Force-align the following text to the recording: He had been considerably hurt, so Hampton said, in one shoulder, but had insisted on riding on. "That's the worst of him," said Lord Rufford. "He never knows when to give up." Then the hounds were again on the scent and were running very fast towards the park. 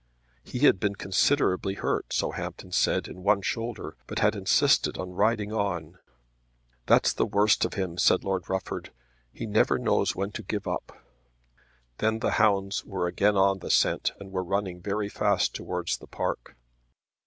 He 0.43 0.57
had 0.61 0.79
been 0.79 0.95
considerably 0.95 1.75
hurt, 1.75 2.11
so 2.11 2.31
Hampton 2.31 2.71
said, 2.71 3.07
in 3.07 3.21
one 3.21 3.43
shoulder, 3.43 3.95
but 4.07 4.17
had 4.17 4.35
insisted 4.35 4.97
on 4.97 5.11
riding 5.11 5.53
on. 5.53 5.99
"That's 6.87 7.13
the 7.13 7.27
worst 7.27 7.65
of 7.65 7.75
him," 7.75 7.99
said 7.99 8.23
Lord 8.23 8.49
Rufford. 8.49 8.91
"He 9.31 9.45
never 9.45 9.77
knows 9.77 10.15
when 10.15 10.31
to 10.31 10.41
give 10.41 10.67
up." 10.67 11.05
Then 11.99 12.17
the 12.17 12.31
hounds 12.41 12.83
were 12.83 13.05
again 13.05 13.37
on 13.37 13.59
the 13.59 13.69
scent 13.69 14.13
and 14.19 14.31
were 14.31 14.43
running 14.43 14.81
very 14.81 15.07
fast 15.07 15.53
towards 15.53 15.97
the 15.99 16.07
park. 16.07 16.55